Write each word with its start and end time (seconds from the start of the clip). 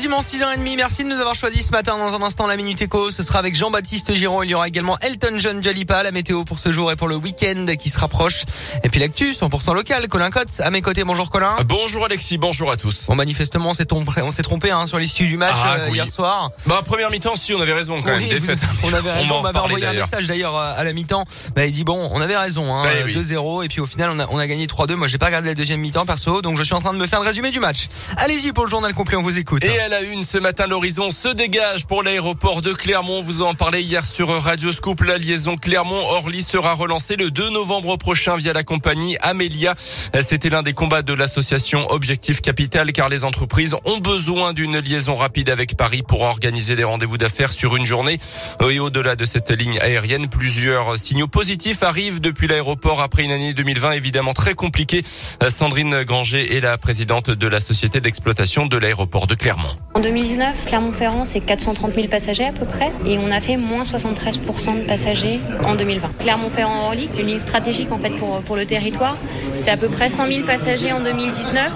quasiment 0.00 0.20
6h30. 0.20 0.76
Merci 0.76 1.04
de 1.04 1.10
nous 1.10 1.20
avoir 1.20 1.34
choisi 1.34 1.62
ce 1.62 1.72
matin. 1.72 1.98
Dans 1.98 2.14
un 2.14 2.22
instant, 2.22 2.46
la 2.46 2.56
Minute 2.56 2.80
Éco, 2.80 3.10
ce 3.10 3.22
sera 3.22 3.38
avec 3.38 3.54
Jean-Baptiste 3.54 4.14
Giron. 4.14 4.42
Il 4.42 4.48
y 4.48 4.54
aura 4.54 4.66
également 4.66 4.98
Elton 5.00 5.34
John 5.36 5.62
Jalipa, 5.62 6.02
la 6.02 6.10
météo 6.10 6.44
pour 6.44 6.58
ce 6.58 6.72
jour 6.72 6.90
et 6.90 6.96
pour 6.96 7.06
le 7.06 7.16
week-end 7.16 7.66
qui 7.78 7.90
se 7.90 7.98
rapproche. 7.98 8.44
Et 8.82 8.88
puis 8.88 8.98
l'actu, 8.98 9.32
100% 9.32 9.74
local. 9.74 10.08
Colin 10.08 10.30
Cotte, 10.30 10.58
à 10.60 10.70
mes 10.70 10.80
côtés. 10.80 11.04
Bonjour 11.04 11.28
Colin. 11.28 11.54
Bonjour 11.66 12.06
Alexis, 12.06 12.38
bonjour 12.38 12.72
à 12.72 12.78
tous. 12.78 13.08
Bon, 13.08 13.14
manifestement, 13.14 13.68
on 13.70 13.74
s'est 13.74 13.84
trompé, 13.84 14.22
on 14.22 14.32
s'est 14.32 14.42
trompé 14.42 14.70
hein, 14.70 14.86
sur 14.86 14.98
l'issue 14.98 15.26
du 15.26 15.36
match 15.36 15.52
Ah, 15.62 15.74
euh, 15.74 15.88
oui. 15.90 15.96
hier 15.98 16.08
soir. 16.08 16.50
Bah, 16.64 16.80
première 16.82 17.10
mi-temps, 17.10 17.36
si, 17.36 17.52
on 17.52 17.60
avait 17.60 17.74
raison 17.74 18.00
quand 18.00 18.08
Oui, 18.16 18.26
même. 18.26 18.38
Défaite. 18.38 18.60
on 18.84 18.94
avait 18.94 19.12
raison, 19.12 19.34
en 19.34 19.40
on 19.40 19.42
m'avait 19.42 19.58
envoyé 19.58 19.84
un 19.84 19.92
message 19.92 20.26
d'ailleurs 20.26 20.56
euh, 20.56 20.72
à 20.78 20.82
la 20.82 20.94
mi-temps. 20.94 21.26
Bah, 21.54 21.66
il 21.66 21.72
dit 21.72 21.84
bon, 21.84 22.08
on 22.10 22.22
avait 22.22 22.38
raison, 22.38 22.72
hein, 22.74 22.84
Ouais, 22.84 23.02
euh, 23.02 23.04
oui. 23.04 23.14
2-0 23.14 23.66
et 23.66 23.68
puis 23.68 23.80
au 23.82 23.86
final 23.86 24.08
on 24.14 24.18
a, 24.18 24.26
on 24.30 24.38
a 24.38 24.46
gagné 24.46 24.66
3-2. 24.66 24.94
Moi 24.94 25.08
j'ai 25.08 25.18
pas 25.18 25.26
regardé 25.26 25.48
la 25.48 25.54
deuxième 25.54 25.80
mi-temps 25.80 26.06
perso, 26.06 26.40
donc 26.40 26.56
je 26.56 26.62
suis 26.62 26.74
en 26.74 26.80
train 26.80 26.94
de 26.94 26.98
me 26.98 27.06
faire 27.06 27.20
le 27.20 27.26
résumé 27.26 27.50
du 27.50 27.60
match. 27.60 27.88
Allez-y 28.16 28.52
pour 28.52 28.64
le 28.64 28.70
journal 28.70 28.94
complet, 28.94 29.18
on 29.18 29.22
vous 29.22 29.36
écoute. 29.36 29.62
Et 29.62 29.89
la 29.90 30.02
une, 30.02 30.22
ce 30.22 30.38
matin, 30.38 30.68
l'horizon 30.68 31.10
se 31.10 31.28
dégage 31.28 31.84
pour 31.84 32.04
l'aéroport 32.04 32.62
de 32.62 32.72
Clermont. 32.72 33.22
Vous 33.22 33.42
en 33.42 33.54
parlez 33.54 33.82
hier 33.82 34.04
sur 34.04 34.28
Radio 34.28 34.70
Scoop. 34.70 35.02
La 35.02 35.18
liaison 35.18 35.56
Clermont-Orly 35.56 36.42
sera 36.42 36.74
relancée 36.74 37.16
le 37.16 37.32
2 37.32 37.50
novembre 37.50 37.96
prochain 37.96 38.36
via 38.36 38.52
la 38.52 38.62
compagnie 38.62 39.16
Amelia. 39.20 39.74
C'était 40.20 40.48
l'un 40.48 40.62
des 40.62 40.74
combats 40.74 41.02
de 41.02 41.12
l'association 41.12 41.90
Objectif 41.90 42.40
Capital 42.40 42.92
car 42.92 43.08
les 43.08 43.24
entreprises 43.24 43.74
ont 43.84 43.98
besoin 43.98 44.52
d'une 44.52 44.78
liaison 44.78 45.16
rapide 45.16 45.48
avec 45.48 45.76
Paris 45.76 46.02
pour 46.06 46.22
organiser 46.22 46.76
des 46.76 46.84
rendez-vous 46.84 47.18
d'affaires 47.18 47.52
sur 47.52 47.74
une 47.74 47.84
journée. 47.84 48.20
Et 48.60 48.78
au-delà 48.78 49.16
de 49.16 49.24
cette 49.24 49.50
ligne 49.50 49.80
aérienne, 49.80 50.28
plusieurs 50.28 50.98
signaux 50.98 51.28
positifs 51.28 51.82
arrivent 51.82 52.20
depuis 52.20 52.46
l'aéroport 52.46 53.02
après 53.02 53.24
une 53.24 53.32
année 53.32 53.54
2020 53.54 53.92
évidemment 53.92 54.34
très 54.34 54.54
compliquée. 54.54 55.02
Sandrine 55.48 56.04
Granger 56.04 56.56
est 56.56 56.60
la 56.60 56.78
présidente 56.78 57.30
de 57.30 57.46
la 57.48 57.58
société 57.58 58.00
d'exploitation 58.00 58.66
de 58.66 58.76
l'aéroport 58.76 59.26
de 59.26 59.34
Clermont. 59.34 59.79
En 59.92 60.00
2019, 60.00 60.66
Clermont-Ferrand, 60.66 61.24
c'est 61.24 61.40
430 61.40 61.94
000 61.94 62.06
passagers 62.06 62.44
à 62.44 62.52
peu 62.52 62.64
près, 62.64 62.90
et 63.06 63.18
on 63.18 63.30
a 63.30 63.40
fait 63.40 63.56
moins 63.56 63.82
73% 63.82 64.82
de 64.82 64.86
passagers 64.86 65.40
en 65.64 65.74
2020. 65.74 66.08
Clermont-Ferrand-Orly, 66.20 67.08
c'est 67.10 67.22
une 67.22 67.26
ligne 67.26 67.38
stratégique 67.38 67.90
en 67.90 67.98
fait 67.98 68.10
pour, 68.10 68.40
pour 68.42 68.56
le 68.56 68.66
territoire. 68.66 69.16
C'est 69.56 69.70
à 69.70 69.76
peu 69.76 69.88
près 69.88 70.08
100 70.08 70.28
000 70.28 70.46
passagers 70.46 70.92
en 70.92 71.00
2019. 71.00 71.72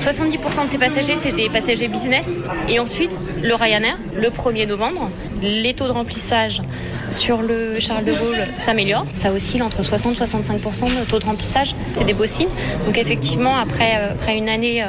70% 0.00 0.64
de 0.64 0.70
ces 0.70 0.78
passagers, 0.78 1.16
c'est 1.16 1.32
des 1.32 1.48
passagers 1.48 1.88
business. 1.88 2.38
Et 2.68 2.78
ensuite, 2.78 3.16
le 3.42 3.54
Ryanair, 3.54 3.98
le 4.14 4.28
1er 4.28 4.66
novembre, 4.66 5.10
les 5.42 5.74
taux 5.74 5.86
de 5.86 5.92
remplissage 5.92 6.62
sur 7.10 7.42
le 7.42 7.78
Charles 7.78 8.04
de 8.04 8.12
Gaulle 8.12 8.46
s'améliorent. 8.56 9.06
Ça 9.14 9.32
oscille 9.32 9.62
entre 9.62 9.82
60 9.82 10.14
et 10.14 10.24
65% 10.24 11.00
de 11.00 11.04
taux 11.08 11.18
de 11.18 11.24
remplissage. 11.24 11.74
C'est 11.94 12.04
des 12.04 12.14
beaux 12.14 12.26
signes. 12.26 12.48
Donc 12.86 12.96
effectivement, 12.96 13.56
après, 13.56 13.94
euh, 13.96 14.36
une 14.36 14.48
année 14.48 14.82
euh, 14.82 14.86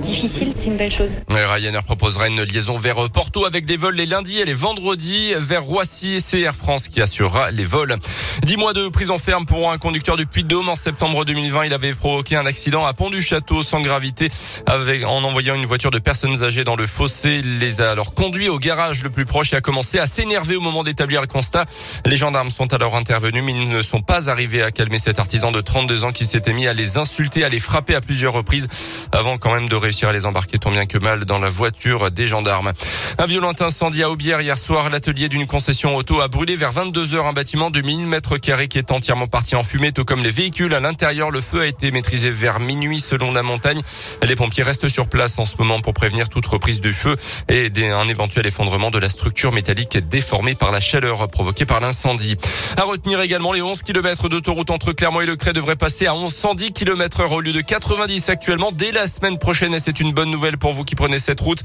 difficile, 0.00 0.52
c'est 0.56 0.66
une 0.66 0.76
belle 0.76 0.90
chose. 0.90 1.16
Ouais, 1.32 1.44
Ryanair 1.44 1.84
proposera 1.84 2.28
une 2.28 2.42
liaison 2.42 2.76
vers 2.76 3.10
Porto 3.10 3.44
avec 3.44 3.66
des 3.66 3.76
vols 3.76 3.94
les 3.94 4.06
lundis 4.06 4.38
et 4.38 4.44
les 4.44 4.54
vendredis 4.54 5.34
vers 5.38 5.62
Roissy. 5.62 6.20
C'est 6.20 6.40
Air 6.40 6.54
France 6.54 6.88
qui 6.88 7.00
assurera 7.00 7.50
les 7.50 7.64
vols. 7.64 7.96
Dix 8.42 8.56
mois 8.56 8.72
de 8.72 8.88
prison 8.88 9.18
ferme 9.18 9.46
pour 9.46 9.70
un 9.70 9.78
conducteur 9.78 10.16
du 10.16 10.26
Puy-de-Dôme. 10.26 10.68
En 10.68 10.76
septembre 10.76 11.24
2020, 11.24 11.66
il 11.66 11.74
avait 11.74 11.92
provoqué 11.94 12.36
un 12.36 12.46
accident 12.46 12.84
à 12.84 12.92
Pont 12.92 13.10
du 13.10 13.22
Château 13.22 13.62
sans 13.62 13.80
gravité 13.80 14.30
avec, 14.66 15.04
en 15.04 15.22
envoyant 15.24 15.54
une 15.54 15.66
voiture 15.66 15.90
de 15.90 15.98
personnes 15.98 16.42
âgées 16.42 16.64
dans 16.64 16.76
le 16.76 16.86
fossé. 16.86 17.40
Il 17.42 17.58
les 17.58 17.80
a 17.80 17.90
alors 17.90 18.14
conduits 18.14 18.48
au 18.48 18.58
garage 18.58 19.02
le 19.02 19.10
plus 19.10 19.24
proche 19.24 19.52
et 19.52 19.56
a 19.56 19.60
commencé 19.60 19.98
à 19.98 20.06
s'énerver 20.06 20.56
au 20.56 20.60
moment 20.60 20.84
d'établir 20.84 21.20
le 21.20 21.26
constat. 21.26 21.64
Les 22.06 22.16
gendarmes 22.16 22.50
sont 22.50 22.72
alors 22.72 22.96
intervenus, 22.96 23.42
mais 23.44 23.52
ils 23.52 23.68
ne 23.68 23.82
sont 23.82 24.02
pas 24.02 24.30
arrivés 24.30 24.62
à 24.62 24.70
calmer 24.70 24.98
cet 24.98 25.18
artisan 25.18 25.50
de 25.50 25.60
32 25.60 26.04
ans 26.04 26.12
qui 26.12 26.26
s'était 26.26 26.52
mis 26.52 26.66
à 26.66 26.72
les 26.72 26.96
insulter, 26.96 27.44
à 27.44 27.48
les 27.48 27.60
frapper 27.60 27.94
à 27.94 28.00
plusieurs 28.00 28.32
reprises 28.32 28.68
avant 29.12 29.38
quand 29.38 29.52
même 29.52 29.68
de 29.68 29.76
réussir 29.82 30.08
à 30.08 30.12
les 30.12 30.24
embarquer 30.24 30.58
tant 30.58 30.70
bien 30.70 30.86
que 30.86 30.98
mal 30.98 31.24
dans 31.24 31.38
la 31.38 31.48
voiture 31.48 32.10
des 32.10 32.26
gendarmes. 32.26 32.72
Un 33.18 33.26
violent 33.26 33.52
incendie 33.60 34.02
à 34.02 34.10
Aubière 34.10 34.40
hier 34.40 34.56
soir. 34.56 34.88
L'atelier 34.88 35.28
d'une 35.28 35.46
concession 35.46 35.94
auto 35.96 36.20
a 36.20 36.28
brûlé 36.28 36.56
vers 36.56 36.72
22 36.72 37.14
heures 37.14 37.26
un 37.26 37.32
bâtiment 37.32 37.70
de 37.70 37.82
1000 37.82 38.06
mètres 38.06 38.38
carrés 38.38 38.68
qui 38.68 38.78
est 38.78 38.90
entièrement 38.90 39.26
parti 39.26 39.56
en 39.56 39.62
fumée, 39.62 39.92
tout 39.92 40.04
comme 40.04 40.22
les 40.22 40.30
véhicules. 40.30 40.72
À 40.74 40.80
l'intérieur, 40.80 41.30
le 41.30 41.40
feu 41.40 41.60
a 41.60 41.66
été 41.66 41.90
maîtrisé 41.90 42.30
vers 42.30 42.60
minuit 42.60 43.00
selon 43.00 43.32
la 43.32 43.42
montagne. 43.42 43.82
Les 44.22 44.36
pompiers 44.36 44.62
restent 44.62 44.88
sur 44.88 45.08
place 45.08 45.38
en 45.38 45.44
ce 45.44 45.56
moment 45.58 45.80
pour 45.80 45.94
prévenir 45.94 46.28
toute 46.28 46.46
reprise 46.46 46.80
du 46.80 46.92
feu 46.92 47.16
et 47.48 47.70
un 47.90 48.08
éventuel 48.08 48.46
effondrement 48.46 48.90
de 48.90 48.98
la 48.98 49.08
structure 49.08 49.52
métallique 49.52 49.98
déformée 50.08 50.54
par 50.54 50.70
la 50.70 50.80
chaleur 50.80 51.28
provoquée 51.28 51.66
par 51.66 51.80
l'incendie. 51.80 52.36
À 52.76 52.82
retenir 52.82 53.20
également 53.20 53.52
les 53.52 53.62
11 53.62 53.82
km 53.82 54.28
d'autoroute 54.28 54.70
entre 54.70 54.92
Clermont 54.92 55.20
et 55.20 55.26
Le 55.26 55.36
Cray 55.36 55.52
devraient 55.52 55.76
passer 55.76 56.06
à 56.06 56.14
11 56.14 56.32
110 56.34 56.72
km 56.72 57.20
heure 57.20 57.32
au 57.32 57.40
lieu 57.40 57.52
de 57.52 57.60
90 57.60 58.28
actuellement 58.28 58.72
dès 58.72 58.92
la 58.92 59.06
semaine 59.06 59.38
prochaine 59.38 59.61
et 59.70 59.78
c'est 59.78 60.00
une 60.00 60.12
bonne 60.12 60.30
nouvelle 60.30 60.58
pour 60.58 60.72
vous 60.72 60.82
qui 60.82 60.96
prenez 60.96 61.20
cette 61.20 61.40
route. 61.40 61.62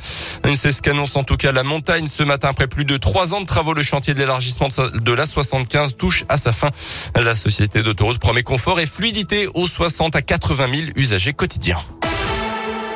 C'est 0.53 0.71
ce 0.71 0.81
qu'annonce 0.81 1.15
en 1.15 1.23
tout 1.23 1.35
cas 1.35 1.51
la 1.51 1.63
montagne 1.63 2.05
ce 2.05 2.21
matin 2.21 2.49
après 2.49 2.67
plus 2.67 2.85
de 2.85 2.97
trois 2.97 3.33
ans 3.33 3.41
de 3.41 3.45
travaux. 3.45 3.73
Le 3.73 3.81
chantier 3.81 4.13
de 4.13 4.19
l'élargissement 4.19 4.69
de 4.93 5.11
la 5.11 5.25
75 5.25 5.97
touche 5.97 6.23
à 6.29 6.37
sa 6.37 6.51
fin. 6.51 6.69
La 7.15 7.35
société 7.35 7.81
d'autoroute 7.81 8.19
promet 8.19 8.43
confort 8.43 8.79
et 8.79 8.85
fluidité 8.85 9.47
aux 9.55 9.67
60 9.67 10.15
à 10.15 10.21
80 10.21 10.67
000 10.71 10.91
usagers 10.95 11.33
quotidiens. 11.33 11.79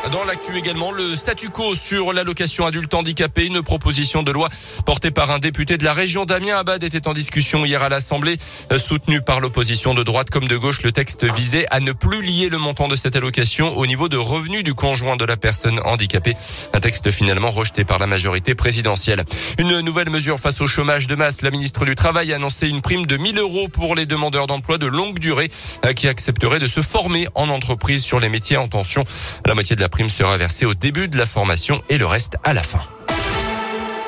Dans 0.10 0.24
l'actu 0.24 0.58
également, 0.58 0.92
le 0.92 1.16
statu 1.16 1.50
quo 1.50 1.76
sur 1.76 2.12
l'allocation 2.12 2.66
adulte 2.66 2.94
handicapé, 2.94 3.46
une 3.46 3.62
proposition 3.62 4.24
de 4.24 4.32
loi 4.32 4.50
portée 4.84 5.12
par 5.12 5.30
un 5.30 5.38
député 5.38 5.78
de 5.78 5.84
la 5.84 5.94
région 5.94 6.26
Damien 6.26 6.58
Abad 6.58 6.84
était 6.84 7.08
en 7.08 7.14
discussion 7.14 7.64
hier 7.66 7.84
à 7.84 7.88
l'Assemblée, 7.90 8.38
Euh, 8.72 8.78
soutenu 8.80 9.22
par 9.22 9.40
l'opposition 9.40 9.94
de 9.94 10.02
droite 10.04 10.30
comme 10.30 10.48
de 10.48 10.58
gauche. 10.58 10.82
Le 10.82 10.92
texte 10.92 11.24
visait 11.26 11.66
à 11.70 11.80
ne 11.80 11.92
plus 11.92 12.24
lier 12.24 12.50
le 12.50 12.58
montant 12.58 12.88
de 12.88 12.96
cette 12.96 13.16
allocation 13.16 13.78
au 13.78 13.86
niveau 13.86 14.10
de 14.10 14.18
revenus 14.18 14.64
du 14.64 14.74
conjoint 14.74 15.18
de 15.18 15.26
la 15.26 15.38
personne 15.38 15.80
handicapée. 15.86 16.36
Un 16.74 16.80
texte 16.80 17.12
finalement 17.12 17.52
rejeté 17.52 17.84
par 17.84 18.00
la 18.00 18.08
majorité 18.08 18.56
présidentielle. 18.56 19.24
Une 19.60 19.82
nouvelle 19.82 20.10
mesure 20.10 20.40
face 20.40 20.62
au 20.62 20.68
chômage 20.68 21.08
de 21.08 21.16
masse. 21.16 21.42
La 21.42 21.52
ministre 21.52 21.86
du 21.86 21.96
Travail 21.96 22.34
a 22.34 22.38
annoncé 22.38 22.68
une 22.68 22.82
prime 22.82 23.06
de 23.06 23.18
1000 23.18 23.38
euros 23.38 23.68
pour 23.68 23.96
les 23.96 24.06
demandeurs 24.08 24.48
d'emploi 24.48 24.78
de 24.80 24.88
longue 24.88 25.20
durée 25.20 25.52
euh, 25.86 25.94
qui 25.94 26.08
accepteraient 26.08 26.60
de 26.60 26.68
se 26.68 26.82
former 26.82 27.28
en 27.36 27.50
entreprise 27.50 28.04
sur 28.04 28.20
les 28.20 28.30
métiers 28.30 28.58
en 28.58 28.68
tension. 28.68 29.04
La 29.46 29.54
moitié 29.54 29.76
de 29.76 29.82
la 29.82 29.90
prime 29.92 30.10
sera 30.10 30.36
versée 30.38 30.66
au 30.66 30.74
début 30.74 31.08
de 31.08 31.18
la 31.18 31.28
formation 31.28 31.84
et 31.90 32.00
le 32.00 32.08
reste 32.08 32.38
à 32.44 32.54
la 32.54 32.64
fin. 32.64 32.82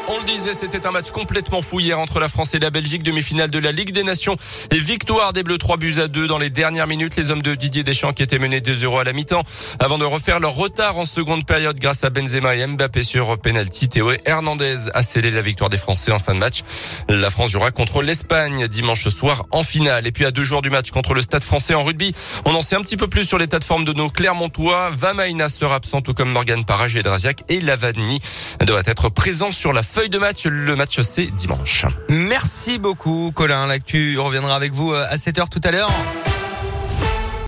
On 0.09 0.17
le 0.17 0.23
disait, 0.25 0.53
c'était 0.53 0.85
un 0.85 0.91
match 0.91 1.11
complètement 1.11 1.61
fou 1.61 1.79
hier 1.79 1.97
entre 1.97 2.19
la 2.19 2.27
France 2.27 2.53
et 2.53 2.59
la 2.59 2.69
Belgique, 2.69 3.03
demi-finale 3.03 3.49
de 3.49 3.57
la 3.57 3.71
Ligue 3.71 3.93
des 3.93 4.03
Nations 4.03 4.35
et 4.69 4.77
victoire 4.77 5.31
des 5.31 5.43
Bleus 5.43 5.57
3 5.57 5.77
buts 5.77 5.95
à 5.97 6.09
2 6.09 6.27
dans 6.27 6.37
les 6.37 6.49
dernières 6.49 6.87
minutes. 6.87 7.15
Les 7.15 7.31
hommes 7.31 7.41
de 7.41 7.55
Didier 7.55 7.83
Deschamps 7.83 8.11
qui 8.11 8.21
étaient 8.21 8.37
menés 8.37 8.59
2-0 8.59 8.99
à 8.99 9.05
la 9.05 9.13
mi-temps 9.13 9.43
avant 9.79 9.97
de 9.97 10.03
refaire 10.03 10.41
leur 10.41 10.55
retard 10.55 10.99
en 10.99 11.05
seconde 11.05 11.45
période 11.45 11.79
grâce 11.79 12.03
à 12.03 12.09
Benzema 12.09 12.53
et 12.55 12.67
Mbappé 12.67 13.01
sur 13.01 13.39
penalty. 13.39 13.87
Théo 13.87 14.11
Hernandez 14.25 14.89
a 14.93 15.03
scellé 15.03 15.31
la 15.31 15.39
victoire 15.39 15.69
des 15.69 15.77
Français 15.77 16.11
en 16.11 16.19
fin 16.19 16.33
de 16.33 16.39
match. 16.39 16.63
La 17.07 17.29
France 17.29 17.51
jouera 17.51 17.71
contre 17.71 18.01
l'Espagne 18.01 18.67
dimanche 18.67 19.07
soir 19.07 19.45
en 19.51 19.63
finale. 19.63 20.05
Et 20.05 20.11
puis 20.11 20.25
à 20.25 20.31
deux 20.31 20.43
jours 20.43 20.61
du 20.61 20.69
match 20.69 20.91
contre 20.91 21.13
le 21.13 21.21
Stade 21.21 21.43
français 21.43 21.75
en 21.75 21.83
rugby, 21.83 22.13
on 22.43 22.53
en 22.53 22.61
sait 22.61 22.75
un 22.75 22.81
petit 22.81 22.97
peu 22.97 23.07
plus 23.07 23.23
sur 23.23 23.37
l'état 23.37 23.59
de 23.59 23.63
forme 23.63 23.85
de 23.85 23.93
nos 23.93 24.09
Clermontois. 24.09 24.89
Vamaina 24.89 25.47
sera 25.47 25.75
absent 25.75 26.01
tout 26.01 26.13
comme 26.13 26.29
Morgan 26.29 26.65
Parage 26.65 26.97
et 26.97 27.03
Draziak 27.03 27.45
et 27.47 27.61
Lavanini 27.61 28.19
doit 28.65 28.83
être 28.85 29.07
présent 29.07 29.51
sur 29.51 29.71
la 29.71 29.81
feuille 29.93 30.09
de 30.09 30.17
match. 30.17 30.45
Le 30.45 30.75
match 30.75 30.99
c'est 31.01 31.27
dimanche. 31.27 31.85
Merci 32.09 32.79
beaucoup 32.79 33.31
Colin. 33.35 33.67
L'actu 33.67 34.17
reviendra 34.17 34.55
avec 34.55 34.73
vous 34.73 34.91
euh, 34.91 35.05
à 35.09 35.17
7h 35.17 35.49
tout 35.49 35.61
à 35.63 35.71
l'heure. 35.71 35.91